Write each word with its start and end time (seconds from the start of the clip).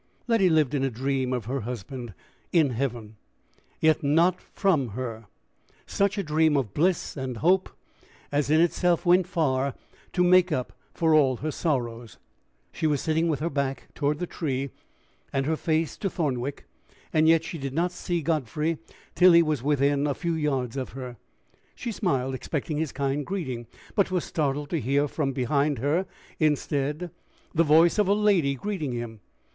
Letty 0.25 0.49
lived 0.49 0.73
in 0.73 0.83
a 0.83 0.89
dream 0.89 1.31
of 1.31 1.45
her 1.45 1.59
husband 1.59 2.15
in 2.51 2.71
heaven, 2.71 3.17
"yet 3.79 4.01
not 4.01 4.41
from 4.51 4.93
her" 4.97 5.27
such 5.85 6.17
a 6.17 6.23
dream 6.23 6.57
of 6.57 6.73
bliss 6.73 7.15
and 7.15 7.37
hope 7.37 7.69
as 8.31 8.49
in 8.49 8.59
itself 8.61 9.05
went 9.05 9.27
far 9.27 9.75
to 10.13 10.23
make 10.23 10.51
up 10.51 10.73
for 10.91 11.13
all 11.13 11.35
her 11.37 11.51
sorrows. 11.51 12.17
She 12.71 12.87
was 12.87 12.99
sitting 12.99 13.27
with 13.27 13.41
her 13.41 13.49
back 13.51 13.89
toward 13.93 14.17
the 14.17 14.25
tree 14.25 14.71
and 15.31 15.45
her 15.45 15.55
face 15.55 15.95
to 15.97 16.09
Thornwick, 16.09 16.65
and 17.13 17.27
yet 17.27 17.43
she 17.43 17.59
did 17.59 17.75
not 17.75 17.91
see 17.91 18.23
Godfrey 18.23 18.79
till 19.13 19.33
he 19.33 19.43
was 19.43 19.61
within 19.61 20.07
a 20.07 20.15
few 20.15 20.33
yards 20.33 20.77
of 20.77 20.93
her. 20.93 21.17
She 21.75 21.91
smiled, 21.91 22.33
expecting 22.33 22.77
his 22.77 22.91
kind 22.91 23.23
greeting, 23.23 23.67
but 23.93 24.09
was 24.09 24.25
startled 24.25 24.71
to 24.71 24.81
hear 24.81 25.07
from 25.07 25.31
behind 25.31 25.77
her 25.77 26.07
instead 26.39 27.11
the 27.53 27.63
voice 27.63 27.99
of 27.99 28.07
a 28.07 28.13
lady 28.15 28.55
greeting 28.55 28.93
him. 28.93 29.19